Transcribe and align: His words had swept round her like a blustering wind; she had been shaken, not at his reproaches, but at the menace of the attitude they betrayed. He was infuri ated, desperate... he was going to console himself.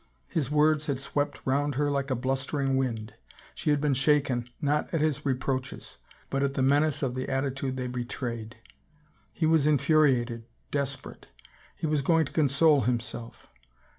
His 0.29 0.49
words 0.49 0.87
had 0.87 0.99
swept 0.99 1.41
round 1.45 1.75
her 1.75 1.91
like 1.91 2.09
a 2.09 2.15
blustering 2.15 2.75
wind; 2.75 3.13
she 3.53 3.69
had 3.69 3.79
been 3.79 3.93
shaken, 3.93 4.49
not 4.59 4.91
at 4.91 4.99
his 4.99 5.27
reproaches, 5.27 5.99
but 6.31 6.41
at 6.41 6.55
the 6.55 6.63
menace 6.63 7.03
of 7.03 7.13
the 7.13 7.29
attitude 7.29 7.77
they 7.77 7.85
betrayed. 7.85 8.57
He 9.31 9.45
was 9.45 9.67
infuri 9.67 10.17
ated, 10.19 10.47
desperate... 10.71 11.27
he 11.75 11.85
was 11.85 12.01
going 12.01 12.25
to 12.25 12.31
console 12.33 12.81
himself. 12.81 13.51